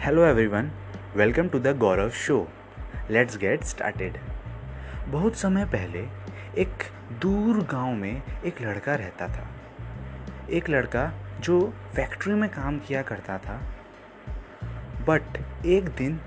Hello 0.00 0.24
everyone 0.24 0.70
welcome 1.16 1.48
to 1.48 1.58
the 1.58 1.66
Gaurav 1.66 2.10
show 2.10 2.48
let's 3.10 3.38
get 3.38 3.64
started 3.64 4.18
बहुत 5.08 5.34
समय 5.34 5.64
पहले 5.64 5.98
एक 6.60 6.72
दूर 7.12 7.64
गाँव 7.64 7.92
में 7.92 8.22
एक 8.44 8.62
लड़का 8.62 8.94
रहता 8.94 9.28
था। 9.28 9.48
एक 10.50 10.70
लड़का 10.70 11.12
जो 11.40 11.74
फैक्ट्री 11.96 12.34
में 12.34 12.50
काम 12.50 12.78
किया 12.78 13.02
करता 13.02 13.38
था। 13.38 13.60
बट 15.08 15.22
एक 15.66 15.84
दिन 15.84 16.20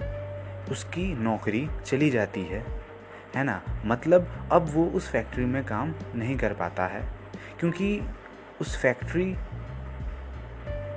उसकी 0.72 1.18
नौकरी 1.18 1.70
चली 1.86 2.10
जाती 2.10 2.42
है। 2.42 2.66
है 3.36 3.44
ना? 3.44 3.62
मतलब 3.86 4.50
अब 4.52 4.66
वो 4.74 4.86
उस 4.86 5.12
फैक्ट्री 5.12 5.46
में 5.46 5.66
काम 5.66 5.94
नहीं 6.16 6.38
कर 6.38 6.54
पाता 6.54 6.88
है। 6.88 7.14
क्योंकि 7.60 8.02
उस 8.62 8.82
फैक्ट्री 8.82 9.36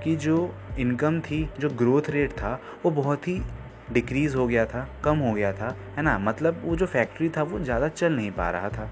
की 0.07 0.17
जो 0.17 0.55
इनकम 0.79 1.21
थी, 1.21 1.51
जो 1.61 1.71
ग्रोथ 1.71 2.03
रेट 2.09 2.31
था, 2.31 2.63
वो 2.85 2.91
बहुत 2.91 3.29
ही 3.29 3.43
डिक्रीज़ 3.93 4.37
हो 4.37 4.47
गया 4.47 4.67
था, 4.67 4.89
कम 5.05 5.19
हो 5.19 5.33
गया 5.33 5.53
था, 5.53 5.77
है 5.97 6.03
ना? 6.03 6.19
मतलब 6.19 6.63
वो 6.65 6.77
जो 6.77 6.87
फैक्ट्री 6.87 7.29
था, 7.29 7.43
वो 7.43 7.59
ज़्यादा 7.59 7.89
चल 7.89 8.13
नहीं 8.13 8.31
पा 8.31 8.51
रहा 8.51 8.69
था। 8.69 8.91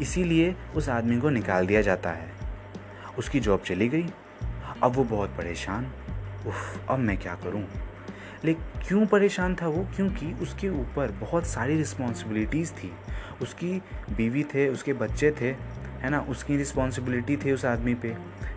इसीलिए 0.00 0.56
उस 0.76 0.88
आदमी 0.88 1.20
को 1.20 1.30
निकाल 1.30 1.66
दिया 1.66 1.82
जाता 1.82 2.10
है। 2.10 2.30
उसकी 3.18 3.40
जॉब 3.40 3.60
चली 3.60 3.88
गई। 3.88 4.06
अब 4.82 4.92
वो 4.92 5.04
बहुत 5.04 5.30
परेशान। 5.30 5.86
उफ, 6.46 6.90
अब 6.90 6.98
मैं 6.98 7.18
क्या 7.18 7.34
करूँ? 7.34 7.64
लेकिन 8.44 8.80
क्यों 8.88 9.06
परेशान 9.06 9.54
था 9.54 9.68
वो? 9.68 9.86
क्योंकि 9.96 10.32
उसके 10.32 10.68
ऊपर 10.68 11.12
बहुत 11.12 11.46
सारी 11.46 11.76
रिस्पॉन्सिबिलिटीज़ 11.76 12.72
थी। 12.72 12.92
उसकी 13.42 13.82
बीवी 14.16 14.44
थे, 14.44 14.68
उसके 14.68 14.92
बच्चे 14.92 15.30
थे 15.30 15.52
है 16.04 16.10
ना, 16.10 16.20
उसकी 16.20 16.56
रिस्पॉन्सिबिलिटी 16.56 17.36
थी 17.36 17.52
उस 17.52 17.64
आदमी 17.64 17.94
पे। 17.94 18.08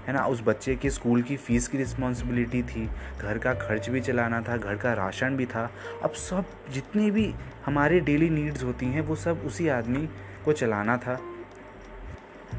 है 0.08 0.14
ना, 0.14 0.26
उस 0.26 0.42
बच्चे 0.46 0.76
के 0.76 0.90
स्कूल 0.90 1.22
की 1.22 1.36
फ़ीस 1.38 1.68
की 1.68 1.78
रिस्पॉन्सिबिलिटी 1.78 2.62
थी। 2.64 2.90
घर 3.20 3.38
का 3.38 3.54
खर्च 3.54 3.90
भी 3.90 4.02
चलाना 4.02 4.42
था, 4.42 4.58
घर 4.58 4.76
का 4.76 4.94
राशन 4.94 5.38
भी 5.38 5.46
था। 5.46 5.70
अब 6.04 6.12
सब 6.12 6.46
जितनी 6.74 7.12
भी 7.12 7.34
हमारे 7.66 8.00
डेली 8.00 8.30
नीड्स 8.30 8.64
होती 8.64 8.86
हैं, 8.86 9.02
वो 9.02 9.16
सब 9.16 9.44
उसी 9.46 9.68
आदमी 9.68 10.08
को 10.46 10.54
चलाना 10.54 10.98
था। 10.98 11.20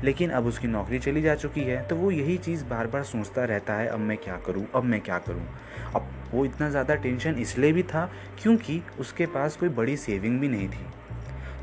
लेकिन 0.05 0.31
अब 0.31 0.47
उसकी 0.47 0.69
नौकरी 0.69 0.99
चली 0.99 1.23
जा 1.23 1.35
चुकी 1.35 1.61
है 1.61 1.83
तो 1.89 1.97
वो 1.97 2.11
यही 2.11 2.37
चीज़ 2.39 2.65
बार 2.65 2.87
बार 2.87 3.03
सोचता 3.03 3.45
रहता 3.45 3.75
है, 3.75 3.87
अब 3.87 3.99
मैं 3.99 4.17
क्या 4.17 4.37
करूँ, 4.37 4.67
अब 4.75 4.85
मैं 4.85 5.01
क्या 5.01 5.19
करूँ? 5.19 5.47
अब 5.95 6.09
वो 6.33 6.45
इतना 6.45 6.71
ज़्यादा 6.71 6.95
टेंशन 6.95 7.35
इसलिए 7.35 7.73
भी 7.73 7.83
था 7.83 8.11
क्योंकि 8.43 8.83
उसके 9.01 9.27
पास 9.27 9.57
कोई 9.57 9.69
बड़ी 9.69 9.97
सेविंग 9.97 10.41
भी 10.41 10.49
नहीं 10.49 10.69
थी। 10.69 10.87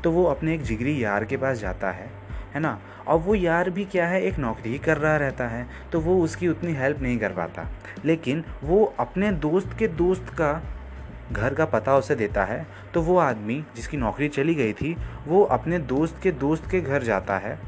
तो 0.04 0.10
वो 0.10 0.24
अपने 0.24 0.54
एक 0.54 0.62
जिगरी 0.62 1.04
यार 1.04 1.24
के 1.24 1.36
पास 1.36 1.58
जाता 1.58 1.90
है। 1.90 2.25
है 2.56 2.60
ना? 2.60 2.78
अब 3.08 3.20
वो 3.20 3.34
यार 3.34 3.68
भी 3.70 3.84
क्या 3.84 4.06
है, 4.08 4.20
एक 4.22 4.38
नौकरी 4.38 4.70
ही 4.70 4.78
कर 4.78 4.98
रहा 4.98 5.16
रहता 5.16 5.48
है 5.48 5.66
तो 5.92 6.00
वो 6.00 6.16
उसकी 6.22 6.48
उतनी 6.48 6.72
हेल्प 6.72 7.00
नहीं 7.02 7.18
कर 7.18 7.32
पाता। 7.32 7.66
लेकिन 8.04 8.42
वो 8.62 8.84
अपने 9.00 9.30
दोस्त 9.32 9.76
के 9.78 9.88
दोस्त 9.88 10.28
का 10.30 10.52
घर 11.32 11.54
का 11.54 11.64
पता 11.64 11.96
उसे 11.96 12.14
देता 12.14 12.44
है 12.44 12.66
तो 12.94 13.02
वो 13.02 13.18
आदमी 13.18 13.64
जिसकी 13.76 13.96
नौकरी 13.96 14.28
चली 14.28 14.54
गई 14.54 14.72
थी, 14.72 14.96
वो 15.26 15.42
अपने 15.42 15.78
दोस्त 15.78 16.20
के 16.22 16.32
दोस्त 16.32 16.70
के 16.70 16.80
घर 16.80 17.02
जाता 17.02 17.38
है 17.38 17.58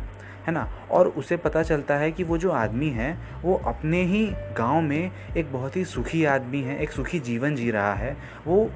है 0.46 0.52
ना? 0.52 0.68
और 0.90 1.08
उसे 1.08 1.36
पता 1.36 1.62
चलता 1.62 1.96
है 1.96 2.10
कि 2.12 2.24
वो 2.24 2.38
जो 2.38 2.50
आदमी 2.50 2.88
है, 2.90 3.16
वो 3.42 3.54
अपने 3.66 4.02
ही 4.02 4.26
गाँव 4.58 4.80
में 4.80 5.10
एक 5.36 5.52
बहुत 5.52 5.76
ही 5.76 5.84
सुखी 5.84 6.24
आदमी 6.24 6.60
है, 6.62 6.78
एक 6.78 6.90
सुखी 6.90 7.20
जीवन 7.20 7.54
जी 7.54 7.70
रहा 7.70 7.94
है। 7.94 8.16
वो 8.46 8.70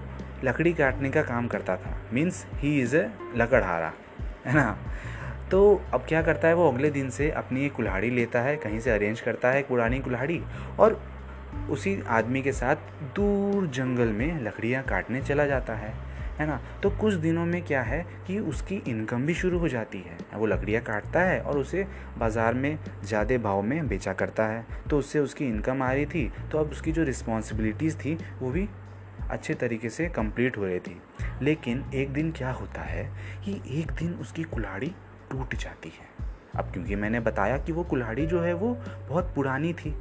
लकड़ी 0.44 0.72
काटने 0.72 1.10
का 1.10 1.22
काम 1.22 1.47
करता 1.47 1.76
था। 1.76 1.97
मीन्स 2.12 2.44
ही 2.54 2.78
इज़ 2.80 2.97
ए 2.97 3.08
लकड़हारा, 3.36 3.92
है 4.47 4.54
ना? 4.54 4.76
तो 5.53 5.81
अब 5.95 6.05
क्या 6.08 6.20
करता 6.22 6.48
है 6.48 6.55
वो 6.55 6.69
अगले 6.69 6.91
दिन 6.91 7.11
से 7.11 7.31
अपनी 7.31 7.64
एक 7.67 7.72
कुल्हाड़ी 7.72 8.11
लेता 8.11 8.41
है, 8.42 8.56
कहीं 8.56 8.78
से 8.81 8.91
अरेंज 8.91 9.20
करता 9.20 9.50
है 9.50 9.62
पुरानी 9.62 9.98
कुल्हाड़ी 10.00 10.41
और 10.81 11.00
उसी 11.70 12.00
आदमी 12.09 12.42
के 12.42 12.53
साथ 12.53 12.77
दूर 13.17 13.67
जंगल 13.69 14.09
में 14.11 14.41
लकड़ियाँ 14.42 14.83
काटने 14.83 15.20
चला 15.22 15.47
जाता 15.47 15.75
है 15.75 15.92
है 16.39 16.47
ना? 16.47 16.61
तो 16.82 16.91
कुछ 16.91 17.15
दिनों 17.15 17.44
में 17.47 17.60
क्या 17.62 17.82
है 17.82 18.03
कि 18.26 18.38
उसकी 18.41 18.82
इनकम 18.88 19.26
भी 19.26 19.34
शुरू 19.34 19.59
हो 19.59 19.69
जाती 19.69 19.99
है। 19.99 20.16
वो 20.34 20.47
लकड़ियाँ 20.47 20.82
काटता 20.82 21.21
है 21.21 21.41
और 21.41 21.59
उसे 21.59 21.87
बाज़ार 22.19 22.55
में 22.55 22.78
ज़्यादा 23.05 23.38
भाव 23.38 23.62
में 23.62 23.88
बेचा 23.88 24.12
करता 24.15 24.47
है। 24.47 24.65
तो 24.91 24.99
उससे 24.99 25.21
उसकी 25.21 25.47
इनकम 25.47 25.82
आ 25.82 25.93
रही 25.93 26.06
थी 26.06 26.31
तो 26.53 26.59
अब 26.59 26.71
उसकी 26.71 26.93
जो 26.93 27.03
रिस्पॉन्सिबिलिटीज़ 27.03 27.97
थी, 27.97 28.19
वो 28.41 28.50
भी 28.50 28.69
अच्छे 29.31 29.55
तरीके 29.55 29.88
से 29.91 30.09
कंप्लीट 30.09 30.59
हो 30.59 30.65
रही 30.65 30.81
थी। 30.81 31.00
लेकिन 31.43 31.84
एक 31.94 32.12
दिन 32.12 32.32
क्या 32.32 32.50
होता 32.53 32.82
है 32.82 33.05
कि 33.44 33.60
एक 33.81 33.93
दिन 33.93 34.15
उसकी 34.15 34.43
कुल्हाड़ी 34.44 34.93
टूट 35.32 35.54
जाती 35.54 35.88
है। 35.88 36.06
अब 36.56 36.72
क्योंकि 36.72 36.97
मैंने 36.97 37.20
बताया 37.20 37.59
कि 37.59 37.72
वो 37.72 37.82
कुल्हाड़ी 37.84 38.26
जो 38.26 38.41
है, 38.41 38.53
वो 38.54 38.75
बहुत 39.09 39.32
पुरानी 39.34 39.72
थी। 39.75 39.94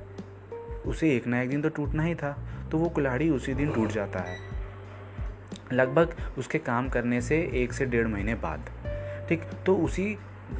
उसे 0.85 1.15
एक 1.15 1.27
ना 1.27 1.41
एक 1.41 1.49
दिन 1.49 1.61
तो 1.61 1.69
टूटना 1.69 2.03
ही 2.03 2.15
था 2.15 2.31
तो 2.71 2.77
वो 2.77 2.89
कुल्हाड़ी 2.89 3.29
उसी 3.29 3.53
दिन 3.53 3.71
टूट 3.73 3.89
जाता 3.89 4.19
है। 4.19 4.37
लगभग 5.73 6.15
उसके 6.37 6.57
काम 6.57 6.89
करने 6.89 7.21
से 7.21 7.37
एक 7.53 7.73
से 7.73 7.85
डेढ़ 7.85 8.07
महीने 8.07 8.35
बाद। 8.35 8.69
ठीक 9.29 9.43
तो 9.65 9.75
उसी 9.77 10.17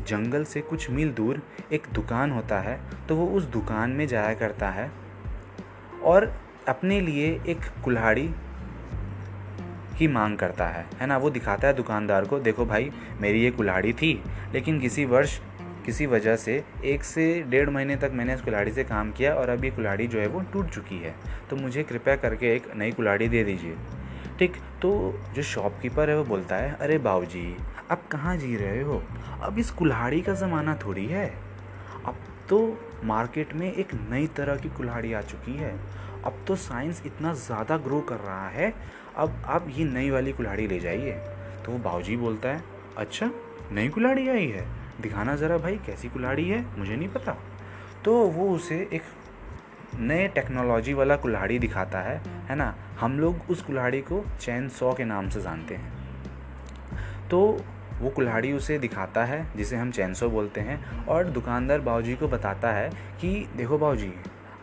जंगल 0.08 0.44
से 0.44 0.62
कुछ 0.62 0.90
मील 0.90 1.12
दूर 1.12 1.42
एक 1.72 1.88
दुकान 1.94 2.32
होता 2.32 2.60
है 2.60 2.80
तो 3.08 3.16
वो 3.16 3.26
उस 3.38 3.44
दुकान 3.44 3.92
में 3.92 4.06
जाया 4.08 4.34
करता 4.34 4.70
है 4.70 4.90
और 6.04 6.32
अपने 6.68 7.00
लिए 7.02 7.28
एक 7.48 7.66
कुल्हाड़ी 7.84 8.30
की 9.98 10.08
मांग 10.08 10.38
करता 10.38 10.68
है। 10.68 10.86
है 11.02 11.08
ना? 11.08 11.18
वो 11.18 11.30
दिखाता 11.30 11.68
है 11.68 11.74
दुकानदार 11.74 12.26
को, 12.26 12.40
देखो 12.40 12.66
भाई, 12.66 12.92
मेरी 13.22 13.44
ये 13.44 13.52
कुल्हाड़ी 13.52 13.94
थी, 13.94 14.14
लेकिन 14.54 14.80
किसी 14.80 15.06
वर्ष, 15.06 15.40
किसी 15.86 16.06
वजह 16.06 16.36
से 16.36 16.64
एक 16.86 17.04
से 17.04 17.24
डेढ़ 17.42 17.70
महीने 17.70 17.96
तक 17.96 18.12
मैंने 18.14 18.34
इस 18.34 18.42
कुल्हाड़ी 18.42 18.72
से 18.72 18.84
काम 18.84 19.12
किया 19.12 19.34
और 19.34 19.50
अब 19.50 19.64
ये 19.66 19.72
कुल्हाड़ी 19.72 20.08
जो 20.08 20.20
है 20.20 20.28
वो 20.28 20.40
टूट 20.54 20.70
चुकी 20.70 20.98
है। 20.98 21.16
तो 21.50 21.56
मुझे 21.56 21.84
कृपया 21.84 22.16
करके 22.16 22.56
एक 22.56 22.68
नई 22.76 22.92
कुल्हाड़ी 22.92 23.28
दे 23.28 23.44
दीजिए। 23.44 23.76
ठीक 24.40 24.56
तो 24.82 24.92
जो 25.36 25.44
शॉपकीपर 25.44 26.10
है 26.10 26.18
वो 26.18 26.24
बोलता 26.24 26.56
है, 26.56 26.76
अरे 26.76 26.98
बाबू 26.98 27.26
जी 27.26 27.56
आप 27.92 28.08
कहाँ 28.08 28.36
जी 28.38 28.56
रहे 28.56 28.82
हो? 28.82 29.02
अब 29.42 29.60
इस 29.60 29.72
कुल्हाड़ी 29.72 30.22
का 30.22 30.34
ज़माना 30.34 30.76
थोड़ी 30.76 31.06
है। 31.06 31.28
अब 32.06 32.16
तो 32.50 32.60
मार्केट 33.04 33.54
में 33.54 33.72
एक 33.74 33.94
नई 34.10 34.28
तरह 34.28 34.56
की 34.56 34.70
कुल्हाड़ी 34.70 35.14
आ 35.14 35.22
चुकी 35.22 35.56
है। 35.58 35.76
अब 36.26 36.44
तो 36.48 36.56
साइंस 36.56 37.02
इतना 37.06 37.34
ज़्यादा 37.34 37.78
ग्रो 37.78 38.00
कर 38.02 38.16
रहा 38.16 38.48
है 38.50 38.74
अब 39.16 39.42
आप 39.46 39.66
ये 39.70 39.86
नई 39.86 40.10
वाली 40.10 40.32
कुल्हाड़ी 40.32 40.68
ले 40.68 40.80
जाइए। 40.80 41.12
तो 41.66 41.72
वो 41.72 41.78
बाऊजी 41.78 42.18
बोलता 42.18 42.50
है 42.50 42.64
अच्छा 42.98 43.32
नई 43.72 43.90
कुल्हाड़ी 43.90 44.30
आई 44.30 44.48
है। 44.48 44.68
दिखाना 45.02 45.36
ज़रा 45.36 45.58
भाई, 45.58 45.78
कैसी 45.78 46.10
कुल्हाड़ी 46.10 46.50
है? 46.50 46.80
मुझे 46.80 46.96
नहीं 46.96 47.10
पता। 47.10 47.38
तो 48.06 48.28
वो 48.28 48.50
उसे 48.50 48.90
एक 48.94 49.02
नए 50.00 50.28
टेक्नोलॉजी 50.28 50.94
वाला 50.94 51.16
कुल्हाड़ी 51.16 51.60
दिखाता 51.60 52.00
है 52.00 52.22
है 52.50 52.56
ना? 52.56 52.76
हम 53.00 53.20
लोग 53.20 53.36
उस 53.50 53.62
कुल्हाड़ी 53.62 54.02
को 54.02 54.26
चैन 54.42 54.70
सौ 54.70 54.94
के 54.94 55.06
नाम 55.06 55.30
से 55.30 55.42
जानते 55.42 55.76
हैं। 55.76 55.94
तो 57.30 57.64
वो 58.00 58.10
कुल्हाड़ी 58.10 58.54
उसे 58.54 58.80
दिखाता 58.80 59.26
है, 59.26 59.58
जिसे 59.58 59.76
हम 59.76 59.92
चैन 59.92 60.14
सौ 60.14 60.30
बोलते 60.30 60.62
हैं, 60.62 61.06
और 61.06 61.24
दुकानदार 61.24 61.80
बाऊजी 61.80 62.16
को 62.16 62.28
बताता 62.28 62.72
है 62.72 62.90
कि, 63.22 63.50
देखो 63.58 63.78
बाऊजी, 63.78 64.14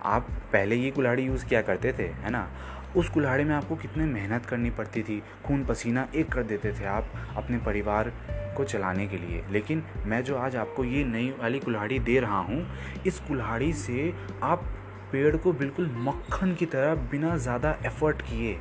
आप 0.03 0.23
पहले 0.53 0.77
ये 0.77 0.91
कुल्हाड़ी 0.91 1.23
यूज़ 1.23 1.47
किया 1.47 1.63
करते 1.63 1.93
थे, 1.93 2.03
है 2.03 2.31
ना? 2.31 2.51
उस 2.97 3.09
कुल्हाड़ी 3.09 3.45
में 3.45 3.55
आपको 3.55 3.77
कितने 3.77 4.05
मेहनत 4.07 4.47
करनी 4.47 4.71
पड़ती 4.71 5.03
थी, 5.03 5.23
खून 5.47 5.65
पसीना 5.65 6.07
एक 6.15 6.33
कर 6.33 6.43
देते 6.43 6.73
थे 6.73 6.85
आप 6.85 7.13
अपने 7.37 7.59
परिवार 7.59 8.13
को 8.57 8.65
चलाने 8.65 9.07
के 9.07 9.19
लिए। 9.19 9.43
लेकिन 9.51 9.83
मैं 10.07 10.23
जो 10.25 10.37
आज 10.37 10.57
आपको 10.57 10.85
ये 10.85 11.05
नई 11.05 11.29
वाली 11.41 11.59
कुल्हाड़ी 11.59 11.99
दे 11.99 12.19
रहा 12.21 12.39
हूँ, 12.39 12.67
इस 13.07 13.19
कुल्हाड़ी 13.19 13.73
से 13.73 14.13
आप 14.43 14.65
पेड़ 15.13 15.37
को 15.37 15.53
बिल्कुल 15.53 15.91
मक्खन 15.97 16.55
की 16.55 16.67
तरह 16.67 16.95
बिना 17.11 17.37
ज़्यादा 17.37 17.77
एफर्ट 17.87 18.23
किए 18.23 18.53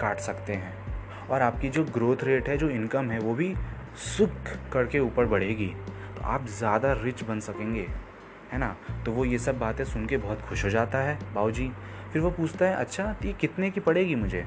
काट 0.00 0.18
सकते 0.18 0.52
हैं। 0.52 0.74
और 1.28 1.42
आपकी 1.42 1.68
जो 1.68 1.84
ग्रोथ 1.84 2.24
रेट 2.24 2.48
है, 2.48 2.56
जो 2.56 2.68
इनकम 2.68 3.10
है, 3.10 3.18
वो 3.18 3.34
भी 3.34 3.54
सुख 4.16 4.52
करके 4.72 4.98
ऊपर 4.98 5.26
बढ़ेगी। 5.26 5.74
तो 6.16 6.22
आप 6.22 6.46
ज़्यादा 6.48 6.92
रिच 7.02 7.22
बन 7.24 7.40
सकेंगे। 7.40 7.86
है 8.52 8.58
ना? 8.58 8.76
तो 9.06 9.12
वो 9.12 9.24
ये 9.24 9.38
सब 9.38 9.58
बातें 9.58 9.84
सुन 9.84 10.06
के 10.06 10.16
बहुत 10.16 10.40
खुश 10.40 10.64
हो 10.64 10.70
जाता 10.70 10.98
है 10.98 11.18
बाबू 11.34 11.50
जी 11.50 11.70
फिर 12.12 12.22
वो 12.22 12.30
पूछता 12.30 12.66
है 12.66 12.74
अच्छा 12.74 13.12
तो 13.12 13.28
ये 13.28 13.32
कितने 13.32 13.70
की 13.70 13.80
पड़ेगी 13.80 14.14
मुझे? 14.14 14.46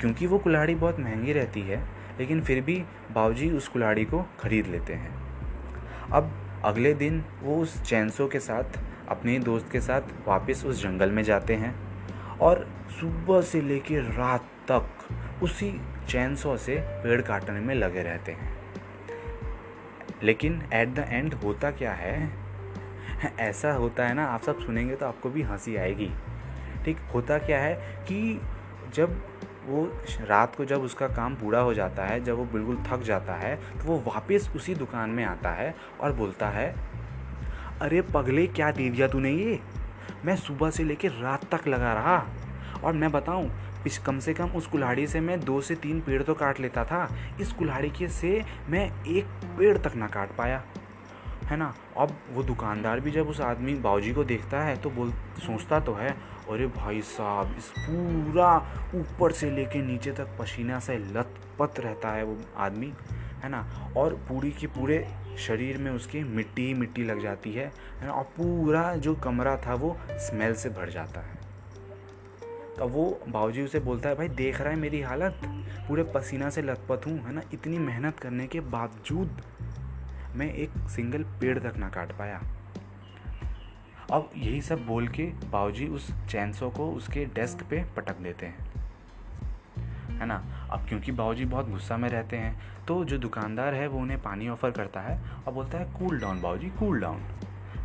क्योंकि 0.00 0.26
वो 0.26 0.38
कुल्हाड़ी 0.38 0.74
बहुत 0.74 1.00
महँगी 1.00 1.32
रहती 1.32 1.60
है, 1.60 1.88
लेकिन 2.18 2.40
फिर 2.40 2.60
भी 2.60 2.84
बाबूजी 3.12 3.50
उस 3.50 3.68
कुल्हाड़ी 3.68 4.04
को 4.04 4.22
ख़रीद 4.40 4.66
लेते 4.66 4.92
हैं। 4.92 5.10
अब 6.12 6.32
अगले 6.64 6.94
दिन 6.94 7.24
वो 7.42 7.56
उस 7.62 7.82
चैनसो 7.82 8.28
के 8.28 8.40
साथ, 8.40 8.64
अपने 9.08 9.38
दोस्त 9.38 9.70
के 9.72 9.80
साथ 9.80 10.00
वापस 10.28 10.64
उस 10.66 10.82
जंगल 10.82 11.10
में 11.10 11.22
जाते 11.22 11.54
हैं 11.54 11.74
और 12.38 12.66
सुबह 12.90 13.40
से 13.42 13.60
लेकर 13.60 14.02
रात 14.02 14.44
तक 14.70 14.88
उसी 15.42 15.80
चैनसो 16.08 16.56
से 16.56 16.76
पेड़ 16.80 17.20
काटने 17.22 17.60
में 17.60 17.74
लगे 17.74 18.02
रहते 18.02 18.32
हैं। 18.32 18.56
लेकिन 20.22 20.62
एट 20.72 20.88
द 20.88 21.06
एंड 21.08 21.34
होता 21.34 21.70
क्या 21.70 21.92
है? 21.92 22.47
ऐसा 23.40 23.72
होता 23.72 24.06
है 24.06 24.14
ना, 24.14 24.26
आप 24.26 24.42
सब 24.42 24.60
सुनेंगे 24.60 24.94
तो 24.96 25.06
आपको 25.06 25.30
भी 25.30 25.42
हँसी 25.42 25.76
आएगी। 25.76 26.10
ठीक, 26.84 26.98
होता 27.14 27.38
क्या 27.38 27.60
है 27.60 27.74
कि 28.04 28.40
जब 28.94 29.20
वो 29.66 29.84
रात 30.20 30.54
को 30.56 30.64
जब 30.64 30.82
उसका 30.82 31.08
काम 31.08 31.34
पूरा 31.34 31.60
हो 31.60 31.74
जाता 31.74 32.04
है, 32.04 32.24
जब 32.24 32.36
वो 32.36 32.44
बिल्कुल 32.44 32.76
थक 32.88 33.02
जाता 33.02 33.34
है 33.34 33.56
तो 33.56 33.84
वो 33.84 33.96
वापस 34.06 34.50
उसी 34.56 34.74
दुकान 34.74 35.10
में 35.10 35.24
आता 35.24 35.50
है 35.50 35.74
और 36.00 36.12
बोलता 36.12 36.48
है, 36.48 36.74
अरे 37.80 38.02
पगले, 38.02 38.46
क्या 38.46 38.70
दे 38.70 38.88
दिया 38.90 39.08
तूने 39.08 39.32
ये? 39.32 39.58
मैं 40.24 40.36
सुबह 40.36 40.70
से 40.70 40.84
लेकर 40.84 41.10
रात 41.10 41.44
तक 41.54 41.68
लगा 41.68 41.92
रहा। 41.92 42.26
और 42.84 42.92
मैं 42.92 43.12
बताऊँ 43.12 43.50
कम 44.06 44.18
से 44.18 44.34
कम 44.34 44.48
उस 44.48 44.66
कुल्हाड़ी 44.66 45.06
से 45.06 45.20
मैं 45.20 45.40
दो 45.40 45.60
से 45.60 45.74
तीन 45.74 46.00
पेड़ 46.00 46.22
तो 46.22 46.34
काट 46.34 46.60
लेता 46.60 46.84
था। 46.84 47.08
इस 47.40 47.52
कुल्हाड़ी 47.52 47.90
के 47.90 48.08
से 48.08 48.44
मैं 48.68 49.04
एक 49.04 49.24
पेड़ 49.58 49.78
तक 49.78 49.96
ना 49.96 50.06
काट 50.06 50.30
पाया। 50.36 50.62
है 51.48 51.56
ना? 51.56 51.74
अब 51.96 52.10
वो 52.30 52.42
दुकानदार 52.42 53.00
भी 53.00 53.10
जब 53.10 53.28
उस 53.28 53.40
आदमी 53.40 53.74
बाबूजी 53.74 54.12
को 54.12 54.24
देखता 54.24 54.60
है 54.60 54.76
तो 54.76 54.90
बोल, 54.90 55.12
सोचता 55.38 55.80
तो 55.80 55.94
है, 55.94 56.10
अरे 56.50 56.66
भाई 56.66 57.02
साहब, 57.02 57.54
इस 57.58 57.72
पूरा 57.78 58.56
ऊपर 58.94 59.32
से 59.32 59.50
लेके 59.50 59.82
नीचे 59.82 60.12
तक 60.12 60.36
पसीना 60.38 60.80
से 60.80 60.98
लथपथ 60.98 61.80
रहता 61.80 62.08
है 62.08 62.24
वो 62.24 62.36
आदमी, 62.56 62.92
है 63.42 63.48
ना? 63.48 63.92
और 63.96 64.14
पूरी 64.14 64.50
के 64.50 64.66
पूरे 64.66 65.08
शरीर 65.38 65.78
में 65.78 65.90
उसकी 65.90 66.24
मिट्टी 66.24 66.66
ही 66.66 66.74
मिट्टी 66.74 67.04
लग 67.04 67.22
जाती 67.22 67.52
है 67.52 67.72
है 68.00 68.06
ना? 68.06 68.12
और 68.12 68.24
पूरा 68.24 68.96
जो 68.96 69.14
कमरा 69.14 69.56
था 69.56 69.74
वो 69.74 69.96
स्मेल 70.10 70.54
से 70.54 70.68
भर 70.68 70.88
जाता 70.88 71.20
है। 71.20 71.38
तो 72.78 72.88
वो 72.88 73.20
बाबूजी 73.28 73.62
उसे 73.62 73.80
बोलता 73.80 74.08
है, 74.08 74.14
भाई, 74.14 74.28
देख 74.28 74.60
रहा 74.60 74.70
है 74.70 74.76
मेरी 74.76 75.00
हालत? 75.00 75.40
पूरे 75.88 76.02
पसीना 76.02 76.50
से 76.50 76.62
लथपथ 76.62 77.06
हूँ, 77.06 77.26
है 77.26 77.32
ना? 77.32 77.42
इतनी 77.54 77.78
मेहनत 77.78 78.18
करने 78.18 78.46
के 78.46 78.60
बावजूद 78.60 79.40
मैं 80.38 80.52
एक 80.54 80.70
सिंगल 80.88 81.22
पेड़ 81.40 81.58
तक 81.58 81.76
ना 81.76 81.88
काट 81.88 82.12
पाया। 82.12 82.40
अब 84.12 84.30
यही 84.36 84.60
सब 84.62 84.84
बोल 84.86 85.08
के 85.08 85.24
बाबूजी 85.44 85.86
उस 85.86 86.10
चैनसो 86.30 86.68
को 86.70 86.90
उसके 86.92 87.24
डेस्क 87.34 87.62
पे 87.70 87.82
पटक 87.96 88.18
देते 88.18 88.46
हैं। 88.46 88.66
है 90.10 90.26
ना? 90.26 90.42
अब 90.70 90.86
क्योंकि 90.88 91.12
बाबूजी 91.12 91.44
बहुत 91.44 91.70
गुस्सा 91.70 91.96
में 91.96 92.08
रहते 92.08 92.36
हैं 92.36 92.84
तो 92.86 93.02
जो 93.04 93.18
दुकानदार 93.18 93.74
है 93.74 93.86
वो 93.86 93.98
उन्हें 94.00 94.20
पानी 94.22 94.48
ऑफ़र 94.48 94.70
करता 94.70 95.00
है, 95.00 95.18
और 95.46 95.52
बोलता 95.52 95.78
है, 95.78 95.84
कूल 95.98 96.20
डाउन 96.20 96.40
बाबूजी 96.40 96.70
कूल 96.78 97.00
डाउन। 97.00 97.22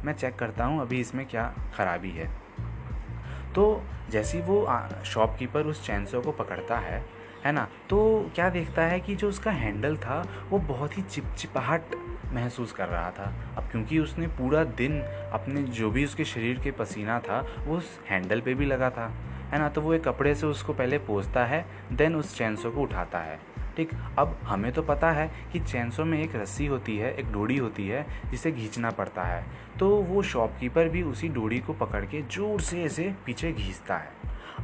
मैं 0.05 0.13
चेक 0.13 0.35
करता 0.35 0.65
हूँ, 0.65 0.81
अभी 0.81 0.99
इसमें 0.99 1.25
क्या 1.25 1.53
ख़राबी 1.75 2.11
है। 2.11 2.29
तो 3.55 3.83
जैसे 4.09 4.41
वो 4.41 4.65
शॉपकीपर 5.05 5.65
उस 5.65 5.85
चैनसो 5.85 6.21
को 6.21 6.31
पकड़ता 6.33 6.77
है 6.79 7.03
है 7.45 7.51
ना? 7.51 7.67
तो 7.89 8.31
क्या 8.35 8.49
देखता 8.49 8.81
है 8.81 8.99
कि 8.99 9.15
जो 9.15 9.29
उसका 9.29 9.51
हैंडल 9.51 9.97
था, 9.97 10.23
वो 10.49 10.59
बहुत 10.59 10.97
ही 10.97 11.01
चिपचिपाहट 11.03 11.95
महसूस 12.33 12.71
कर 12.71 12.87
रहा 12.87 13.11
था। 13.11 13.33
अब 13.57 13.63
क्योंकि 13.71 13.99
उसने 13.99 14.27
पूरा 14.27 14.63
दिन 14.63 15.01
अपने 15.33 15.63
जो 15.63 15.91
भी 15.91 16.05
उसके 16.05 16.25
शरीर 16.25 16.59
के 16.59 16.71
पसीना 16.71 17.19
था, 17.19 17.47
वो 17.65 17.77
उस 17.77 17.99
हैंडल 18.09 18.41
पे 18.41 18.53
भी 18.53 18.65
लगा 18.65 18.89
था। 18.89 19.11
है 19.51 19.59
ना? 19.59 19.69
तो 19.69 19.81
वो 19.81 19.93
एक 19.93 20.03
कपड़े 20.03 20.35
से 20.35 20.47
उसको 20.47 20.73
पहले 20.73 20.97
पोसता 20.97 21.45
है, 21.45 21.65
देन 21.91 22.15
उस 22.15 22.37
चैनसो 22.37 22.71
को 22.71 22.81
उठाता 22.81 23.19
है। 23.19 23.39
ठीक? 23.77 23.89
अब 24.19 24.39
हमें 24.43 24.71
तो 24.71 24.81
पता 24.81 25.11
है 25.11 25.31
कि 25.53 25.59
चैनसो 25.59 26.05
में 26.05 26.23
एक 26.23 26.35
रस्सी 26.35 26.65
होती 26.65 26.97
है, 26.97 27.13
एक 27.15 27.31
डोरी 27.31 27.57
होती 27.57 27.87
है, 27.87 28.05
जिसे 28.31 28.51
खींचना 28.51 28.91
पड़ता 28.91 29.23
है। 29.23 29.45
तो 29.79 29.95
वो 29.95 30.23
शॉपकीपर 30.23 30.89
भी 30.89 31.01
उसी 31.03 31.29
डोरी 31.29 31.59
को 31.59 31.73
पकड़ 31.73 32.05
के 32.05 32.21
ज़ोर 32.21 32.61
से 32.61 32.83
ऐसे 32.83 33.15
पीछे 33.25 33.51
घींचता 33.51 33.97
है। 33.97 34.11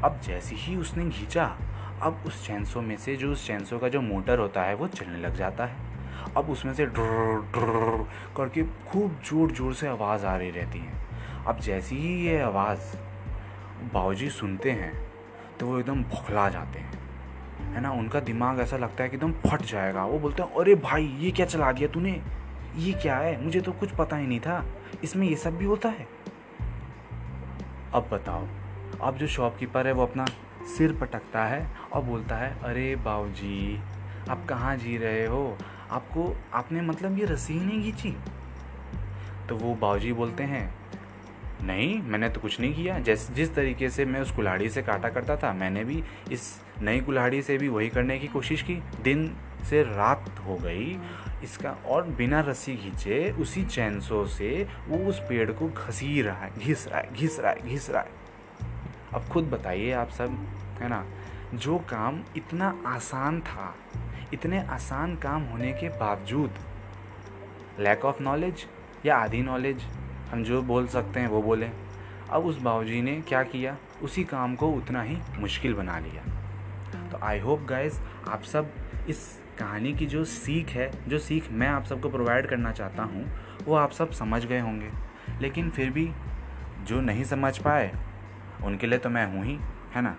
अब 0.04 0.22
जैसे 0.22 0.56
ही 0.56 0.76
उसने 0.76 1.10
खींचा 1.10 1.58
अब 2.02 2.24
उस 2.26 2.48
चैनसो 2.48 2.82
में 2.82 2.98
से 2.98 3.16
जो 3.16 3.32
उस 3.32 3.48
चैनसो 3.48 3.80
का 3.80 3.88
जो 3.88 4.02
मोटर 4.02 4.40
होता 4.40 4.64
है, 4.64 4.76
वो 4.76 4.88
चलने 4.88 5.18
लग 5.18 5.36
जाता 5.36 5.66
है। 5.66 5.89
अब 6.38 6.50
उसमें 6.50 6.74
से 6.74 6.86
ड्र 6.86 8.08
करके 8.38 8.64
खूब 8.90 9.20
ज़ोर 9.26 9.52
ज़ोर 9.52 9.74
से 9.74 9.88
आवाज़ 9.88 10.26
आ 10.26 10.36
रही 10.36 10.50
रहती 10.52 10.80
है। 10.80 10.94
अब 11.48 11.60
जैसी 11.60 11.96
ही 11.96 12.16
ये 12.26 12.40
आवाज़ 12.42 12.96
बाबूजी 13.94 14.30
सुनते 14.30 14.72
हैं 14.72 14.94
तो 15.60 15.68
वो 15.68 15.80
एकदम 15.80 16.04
भुखला 16.04 16.48
जाते 16.50 16.80
हैं। 16.80 16.98
है 17.74 17.82
ना? 17.82 17.92
उनका 17.92 18.20
दिमाग 18.20 18.60
ऐसा 18.60 18.78
लगता 18.78 19.04
है 19.04 19.10
कि 19.10 19.18
एकदम 19.18 19.32
फट 19.48 19.62
जाएगा। 19.62 20.06
वो 20.06 20.20
बोलते 20.20 20.44
हैं, 20.44 20.56
अरे 20.56 20.76
भाई, 20.76 21.06
ये 21.20 21.32
क्या 21.32 21.46
चला 21.46 21.72
दिया 21.72 21.88
तूने? 21.88 22.22
ये 22.78 22.94
क्या 22.94 23.18
है? 23.18 23.44
मुझे 23.44 23.62
तो 23.62 23.72
कुछ 23.72 23.92
पता 23.92 24.18
ही 24.18 24.28
नहीं 24.28 24.40
था। 24.40 24.64
इसमें 25.04 25.28
ये 25.28 25.36
सब 25.36 25.58
भी 25.58 25.66
होता 25.66 25.90
है? 25.90 26.08
अब 27.94 28.10
बताओ, 28.12 28.48
अब 29.02 29.18
जो 29.18 29.28
शॉपकीपर 29.28 29.88
है 29.88 29.94
वो 29.94 30.04
अपना 30.04 30.26
सिर 30.68 30.94
पटकता 30.94 31.46
है 31.46 31.66
और 31.94 32.02
बोलता 32.04 32.36
है, 32.36 32.52
अरे 32.64 32.96
बाबूजी 32.96 33.80
आप 34.30 34.46
कहाँ 34.50 34.78
जी 34.78 34.98
रहे 34.98 35.26
हो? 35.26 35.58
आपको, 35.92 36.38
आपने 36.54 36.82
मतलब 36.82 37.18
ये 37.18 37.26
रस्सी 37.26 37.54
ही 37.54 37.60
नहीं 37.60 37.84
खींची? 37.84 38.18
तो 39.50 39.56
वो 39.56 39.76
बाबूजी 39.76 40.14
बोलते 40.14 40.44
हैं, 40.44 40.76
नहीं, 41.62 42.02
मैंने 42.02 42.30
तो 42.30 42.42
कुछ 42.42 42.60
नहीं 42.60 42.74
किया। 42.74 43.00
जैस, 43.00 43.32
जिस 43.32 43.56
तरीके 43.56 43.90
से 43.90 44.06
मैं 44.06 44.22
उस 44.22 44.32
कुल्हाड़ी 44.32 44.70
से 44.70 44.82
काटा 44.82 45.10
करता 45.10 45.36
था, 45.36 45.54
मैंने 45.54 45.84
भी 45.84 46.04
इस 46.32 46.62
नई 46.82 47.00
कुल्हाड़ी 47.00 47.42
से 47.42 47.58
भी 47.58 47.68
वही 47.68 47.90
करने 47.90 48.20
की 48.20 48.28
कोशिश 48.28 48.62
की। 48.62 48.76
दिन 49.02 49.38
से 49.70 49.84
रात 49.84 50.40
हो 50.46 50.56
गई, 50.56 51.00
इसका 51.44 51.72
और 51.72 52.04
बिना 52.04 52.40
रस्सी 52.40 52.76
खींचे, 52.76 53.32
उसी 53.32 53.66
चैनसो 53.66 54.26
से 54.26 54.68
वो 54.88 54.98
उस 54.98 55.20
पेड़ 55.20 55.52
को 55.52 55.70
घसी 55.70 56.22
रहा 56.22 56.38
है, 56.38 56.52
घिस 56.60 56.88
रहा 56.88 57.00
है, 57.00 57.14
घिस 57.14 57.40
रहा 57.40 57.52
है, 57.52 57.70
घिस 57.70 57.90
रहा 57.90 58.02
है। 58.02 58.10
अब 59.14 59.28
खुद 59.28 59.44
बताइए 59.44 59.92
आप 59.92 60.10
सब, 60.10 60.30
है 60.82 60.90
ना? 60.90 61.06
जो 61.54 61.78
काम 61.78 62.24
इतना 62.38 62.78
आसान 62.86 63.42
था 63.42 63.76
इतने 64.34 64.60
आसान 64.68 65.16
काम 65.16 65.44
होने 65.44 65.74
के 65.74 65.90
बावजूद 65.90 66.54
लैक 67.80 68.06
ऑफ़ 68.06 68.24
नॉलेज 68.24 68.66
या 69.06 69.18
आधी 69.18 69.42
नॉलेज 69.42 69.82
हम 70.32 70.44
जो 70.44 70.62
बोल 70.62 70.88
सकते 70.88 71.20
हैं 71.20 71.28
वो 71.28 71.42
बोलें। 71.42 71.72
अब 72.30 72.46
उस 72.46 72.58
बाबूजी 72.58 73.02
ने 73.02 73.22
क्या 73.22 73.44
किया? 73.44 73.78
उसी 74.02 74.24
काम 74.24 74.56
को 74.56 74.70
उतना 74.70 75.02
ही 75.02 75.18
मुश्किल 75.40 75.74
बना 75.74 76.00
लिया। 76.00 76.24
तो 77.10 77.18
आई 77.18 77.40
होप 77.40 77.62
गाइज़ 77.62 78.00
आप 78.28 78.44
सब 78.44 78.74
इस 79.10 79.40
कहानी 79.60 79.94
की 79.94 80.06
जो 80.06 80.26
सीख 80.26 80.68
है, 80.68 81.10
जो 81.10 81.20
सीख 81.20 81.52
मैं 81.52 81.68
आप 81.68 81.84
सबको 81.84 82.10
प्रोवाइड 82.10 82.48
करना 82.48 82.72
चाहता 82.72 83.04
हूँ, 83.04 83.26
वो 83.66 83.76
आप 83.76 83.92
सब 83.92 84.12
समझ 84.12 84.46
गए 84.46 84.60
होंगे। 84.60 84.90
लेकिन 85.42 85.70
फिर 85.70 85.90
भी 85.90 86.12
जो 86.84 87.02
नहीं 87.02 87.24
समझ 87.24 87.58
पाए, 87.58 87.92
उनके 88.64 88.88
लिए 88.88 89.00
तो 89.00 89.10
मैं 89.10 89.26
हूँ 89.26 89.46
ही, 89.46 89.60
है 89.96 90.02
ना? 90.02 90.16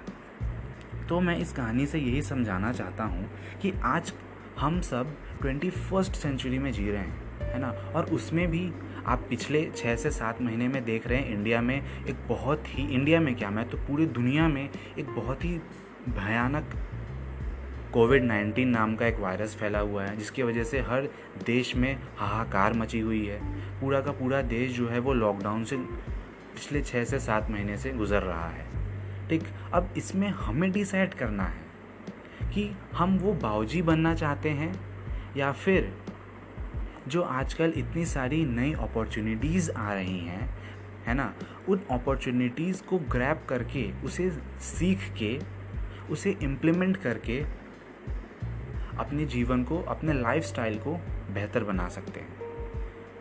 तो 1.10 1.20
मैं 1.20 1.38
इस 1.38 1.52
कहानी 1.52 1.86
से 1.86 1.98
यही 1.98 2.22
समझाना 2.22 2.72
चाहता 2.72 3.04
हूँ 3.04 3.30
कि 3.62 3.72
आज 3.82 4.12
हम 4.58 4.80
सब 4.80 5.16
ट्वेंटी 5.40 5.70
फ़र्स्ट 5.70 6.12
सेंचुरी 6.12 6.58
में 6.58 6.72
जी 6.72 6.90
रहे 6.90 7.00
हैं, 7.00 7.52
है 7.52 7.60
ना? 7.60 7.70
और 7.70 8.04
उसमें 8.04 8.50
भी 8.50 8.72
आप 9.06 9.26
पिछले 9.30 9.70
छः 9.76 9.96
से 9.96 10.10
सात 10.10 10.42
महीने 10.42 10.68
में 10.68 10.84
देख 10.84 11.06
रहे 11.06 11.18
हैं, 11.18 11.28
इंडिया 11.28 11.62
में 11.62 11.82
एक 12.06 12.16
बहुत 12.28 12.62
ही, 12.66 12.94
इंडिया 12.94 13.20
में 13.20 13.34
क्या, 13.36 13.50
मैं 13.50 13.70
तो 13.70 13.78
पूरी 13.78 14.06
दुनिया 14.06 14.48
में 14.48 14.70
एक 14.98 15.06
बहुत 15.06 15.44
ही 15.44 15.60
भयानक 16.08 16.64
कोविड 17.92 18.24
नाइन्टीन 18.24 18.68
नाम 18.68 18.96
का 18.96 19.06
एक 19.06 19.18
वायरस 19.20 19.56
फैला 19.56 19.78
हुआ 19.78 20.04
है, 20.04 20.16
जिसकी 20.16 20.42
वजह 20.42 20.64
से 20.64 20.80
हर 20.80 21.08
देश 21.46 21.76
में 21.76 21.98
हाहाकार 22.16 22.72
मची 22.72 23.00
हुई 23.00 23.26
है। 23.26 23.40
पूरा 23.80 24.00
का 24.00 24.12
पूरा 24.12 24.42
देश 24.42 24.72
जो 24.72 24.88
है 24.88 24.98
वो 24.98 25.12
लॉकडाउन 25.12 25.64
से 25.64 25.76
पिछले 25.76 26.82
छः 26.82 27.04
से 27.04 27.18
सात 27.18 27.50
महीने 27.50 27.78
से 27.78 27.90
गुज़र 27.90 28.22
रहा 28.22 28.48
है। 28.48 28.90
ठीक, 29.31 29.43
अब 29.72 29.94
इसमें 29.96 30.29
हमें 30.29 30.72
डिसाइड 30.72 31.15
करना 31.15 31.43
है 31.43 31.63
कि 32.55 32.77
हम 32.94 33.19
वो 33.19 33.32
बावजी 33.32 33.82
बनना 33.82 34.15
चाहते 34.15 34.51
हैं 34.51 34.81
या 35.37 35.53
फिर 35.53 35.96
जो 37.08 37.22
आजकल 37.22 37.72
इतनी 37.77 38.05
सारी 38.05 38.44
नई 38.44 38.72
अपॉर्चुनिटीज़ 38.72 39.70
आ 39.70 39.94
रही 39.94 40.19
हैं, 40.19 40.58
है 41.06 41.15
ना? 41.15 41.34
उन 41.69 41.81
अपॉर्चुनिटीज़ 41.91 42.82
को 42.82 42.99
ग्रैप 42.99 43.46
करके, 43.49 43.93
उसे 44.05 44.31
सीख 44.60 44.99
के, 45.19 45.41
उसे 46.10 46.31
इम्प्लीमेंट 46.43 46.96
करके 46.96 47.44
अपने 48.99 49.25
जीवन 49.25 49.65
को, 49.65 49.79
अपने 49.79 50.13
लाइफ 50.13 50.53
को 50.58 51.01
बेहतर 51.34 51.65
बना 51.65 51.89
सकते 51.89 52.20
हैं। 52.20 52.40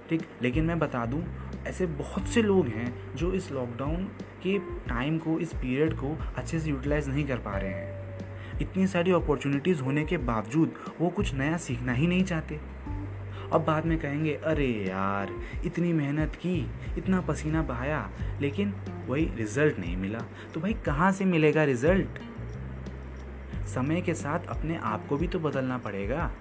ठीक, 0.10 0.22
लेकिन 0.42 0.66
मैं 0.66 0.80
बता 0.80 1.06
दूँ, 1.06 1.26
ऐसे 1.68 1.86
बहुत 1.86 2.28
से 2.28 2.42
लोग 2.42 2.68
हैं 2.68 3.16
जो 3.16 3.34
इस 3.34 3.52
लॉकडाउन 3.52 4.04
के 4.44 4.60
टाइम 4.60 5.18
को, 5.18 5.40
इस 5.40 5.54
पीरियड 5.54 5.94
को 5.94 6.18
अच्छे 6.38 6.60
से 6.60 6.70
यूटिलाइज़ 6.70 7.10
नहीं 7.10 7.28
कर 7.28 7.38
पा 7.38 7.58
रहे 7.58 7.74
हैं। 7.74 8.00
इतनी 8.62 8.88
सारी 8.88 9.12
अपॉर्चुनिटीज़ 9.12 9.82
होने 9.82 10.06
के 10.06 10.18
बावजूद 10.18 10.72
वो 11.02 11.10
कुछ 11.10 11.34
नया 11.34 11.58
सीखना 11.58 11.94
ही 11.94 12.08
नहीं 12.08 12.24
चाहते। 12.24 12.60
अब 13.54 13.64
बाद 13.68 13.86
में 13.86 14.00
कहेंगे, 14.00 14.36
अरे 14.36 14.68
यार, 14.68 15.34
इतनी 15.66 15.94
मेहनत 15.94 16.36
की, 16.36 16.72
इतना 16.98 17.22
पसीना 17.22 17.62
बहाया। 17.62 18.10
लेकिन 18.42 18.74
वही 19.08 19.32
रिज़ल्ट 19.36 19.80
नहीं 19.80 19.98
मिला। 19.98 20.20
तो 20.54 20.60
भाई, 20.60 20.74
कहाँ 20.74 21.12
से 21.12 21.26
मिलेगा 21.26 21.64
रिज़ल्ट 21.64 22.08
समय 23.68 24.02
के 24.02 24.14
साथ 24.14 24.40
अपने 24.40 24.78
आप 24.78 25.08
को 25.08 25.18
भी 25.18 25.28
तो 25.28 25.40
बदलना 25.40 25.78
पड़ेगा। 25.78 26.32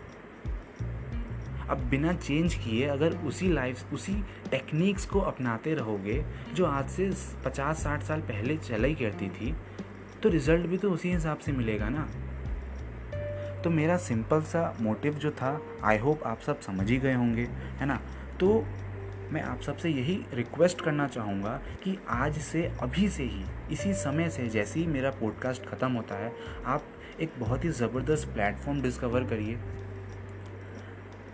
अब 1.70 1.78
बिना 1.90 2.12
चेंज 2.12 2.54
किए 2.54 2.86
अगर 2.88 3.16
उसी 3.26 3.52
लाइफ 3.52 3.92
उसी 3.92 4.14
टेक्निक्स 4.50 5.06
को 5.06 5.20
अपनाते 5.22 5.74
रहोगे, 5.74 6.24
जो 6.54 6.66
आज 6.66 6.88
से 6.90 7.10
पचास, 7.44 7.82
साठ 7.82 8.02
साल 8.02 8.20
पहले 8.22 8.56
चला 8.58 8.88
ही 8.88 8.94
करती 8.94 9.28
थी 9.30 9.54
तो 10.22 10.28
रिज़ल्ट 10.28 10.66
भी 10.66 10.78
तो 10.78 10.90
उसी 10.90 11.12
हिसाब 11.12 11.38
से 11.38 11.52
मिलेगा 11.52 11.88
ना। 11.88 12.08
तो 13.64 13.70
मेरा 13.70 13.96
सिंपल 13.96 14.42
सा 14.42 14.76
मोटिव 14.80 15.14
जो 15.14 15.30
था 15.30 15.60
आई 15.84 15.98
होप 15.98 16.22
आप 16.26 16.40
सब 16.40 16.60
समझ 16.60 16.88
ही 16.90 16.96
गए 16.98 17.14
होंगे, 17.14 17.42
है 17.78 17.86
ना? 17.86 18.00
तो 18.40 18.64
मैं 19.32 19.42
आप 19.42 19.60
सबसे 19.60 19.88
यही 19.88 20.14
रिक्वेस्ट 20.34 20.80
करना 20.80 21.06
चाहूँगा 21.08 21.50
कि 21.84 21.96
आज 22.08 22.38
से, 22.38 22.62
अभी 22.82 23.08
से 23.08 23.22
ही, 23.22 23.44
इसी 23.72 23.92
समय 23.94 24.30
से 24.30 24.46
जैसे 24.48 24.80
ही 24.80 24.86
मेरा 24.86 25.10
पॉडकास्ट 25.10 25.66
ख़त्म 25.66 25.92
होता 25.92 26.14
है, 26.14 26.32
आप 26.66 26.84
एक 27.20 27.32
बहुत 27.38 27.64
ही 27.64 27.68
ज़बरदस्त 27.70 28.28
प्लेटफॉर्म 28.28 28.80
डिस्कवर 28.82 29.24
करिए। 29.24 29.58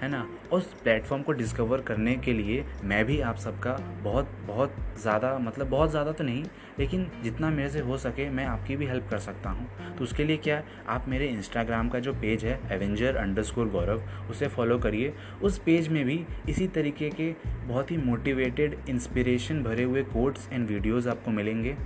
है 0.00 0.08
ना? 0.08 0.26
उस 0.52 0.72
प्लेटफॉर्म 0.82 1.22
को 1.22 1.32
डिस्कवर 1.32 1.80
करने 1.82 2.14
के 2.16 2.32
लिए 2.32 2.64
मैं 2.84 3.04
भी 3.04 3.20
आप 3.22 3.36
सबका 3.36 3.76
बहुत 4.02 4.28
बहुत 4.46 4.74
ज़्यादा 5.02 5.36
मतलब 5.38 5.68
बहुत 5.68 5.90
ज़्यादा 5.90 6.12
तो 6.12 6.24
नहीं, 6.24 6.44
लेकिन 6.78 7.06
जितना 7.22 7.50
मेरे 7.50 7.68
से 7.70 7.80
हो 7.80 7.98
सके 7.98 8.28
मैं 8.30 8.44
आपकी 8.46 8.76
भी 8.76 8.86
हेल्प 8.86 9.08
कर 9.10 9.18
सकता 9.18 9.50
हूँ। 9.50 9.96
तो 9.96 10.04
उसके 10.04 10.24
लिए 10.24 10.36
क्या 10.36 10.62
आप 10.88 11.08
मेरे 11.08 11.28
इंस्टाग्राम 11.28 11.88
का 11.88 11.98
जो 11.98 12.12
पेज 12.14 12.44
है 12.44 12.58
एवेंजर 12.72 13.16
अंडर 13.16 13.42
स्कोर 13.42 13.68
गौरव 13.68 14.02
उसे 14.30 14.48
फॉलो 14.48 14.78
करिए। 14.78 15.12
उस 15.42 15.58
पेज 15.58 15.88
में 15.88 16.04
भी 16.04 16.24
इसी 16.48 16.68
तरीके 16.68 17.10
के 17.10 17.32
बहुत 17.66 17.90
ही 17.90 17.96
मोटिवेटेड 17.96 18.76
इंस्पिरेशन 18.88 19.62
भरे 19.62 19.82
हुए 19.82 20.02
कोट्स 20.04 20.48
एंड 20.52 20.68
वीडियोज़ 20.68 21.08
आपको 21.08 21.30
मिलेंगे। 21.30 21.76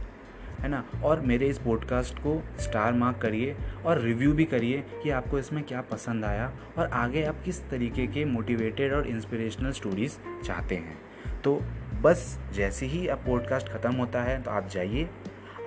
है 0.61 0.69
ना? 0.69 0.85
और 1.05 1.21
मेरे 1.21 1.47
इस 1.47 1.59
पॉडकास्ट 1.59 2.19
को 2.19 2.43
स्टार 2.61 2.93
मार्क 2.93 3.19
करिए 3.19 3.57
और 3.87 4.01
रिव्यू 4.01 4.33
भी 4.33 4.45
करिए 4.45 4.85
कि 5.03 5.11
आपको 5.11 5.39
इसमें 5.39 5.63
क्या 5.65 5.81
पसंद 5.91 6.25
आया 6.25 6.53
और 6.79 6.87
आगे 6.87 7.25
आप 7.25 7.43
किस 7.45 7.61
तरीके 7.71 8.07
के 8.07 8.25
मोटिवेटेड 8.25 8.93
और 8.93 9.07
इंस्पिरेशनल 9.07 9.73
स्टोरीज़ 9.73 10.17
चाहते 10.45 10.75
हैं। 10.75 10.99
तो 11.43 11.55
बस 12.03 12.39
जैसे 12.55 12.87
ही 12.87 13.07
अब 13.07 13.25
पॉडकास्ट 13.27 13.69
ख़त्म 13.69 13.95
होता 13.95 14.23
है 14.23 14.41
तो 14.43 14.51
आप 14.51 14.69
जाइए, 14.69 15.09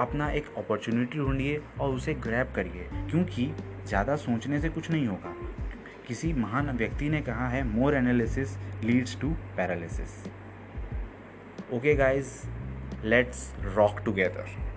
अपना 0.01 0.29
एक 0.29 0.45
अपॉर्चुनिटी 0.57 1.17
ढूंढिए 1.17 1.61
और 1.81 1.93
उसे 1.93 2.13
ग्रैब 2.13 2.51
करिए, 2.55 2.87
क्योंकि 3.09 3.51
ज़्यादा 3.87 4.15
सोचने 4.15 4.59
से 4.61 4.69
कुछ 4.69 4.89
नहीं 4.91 5.07
होगा। 5.07 5.35
किसी 6.07 6.31
महान 6.33 6.69
व्यक्ति 6.77 7.09
ने 7.09 7.21
कहा 7.21 7.47
है 7.47 7.63
more 7.63 7.95
analysis 7.95 8.57
leads 8.83 9.19
to 9.21 9.29
paralysis 9.57 10.23
okay 11.73 11.93
guys 11.95 12.33
let's 13.05 13.53
rock 13.75 13.99
together 14.05 14.70